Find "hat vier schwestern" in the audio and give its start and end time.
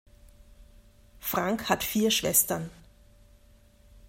1.69-2.71